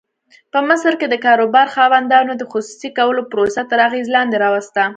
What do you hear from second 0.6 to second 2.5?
مصر کې د کاروبار خاوندانو د